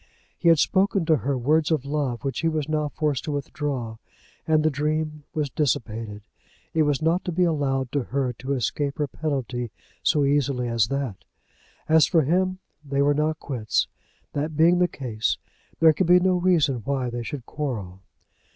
[0.35, 3.97] He had spoken to her words of love which he was now forced to withdraw,
[4.47, 6.23] and the dream was dissipated.
[6.73, 9.69] It was not to be allowed to her to escape her penalty
[10.01, 11.17] so easily as that!
[11.87, 13.87] As for him, they were now quits.
[14.33, 15.37] That being the case,
[15.79, 17.99] there could be no reason why they should quarrel.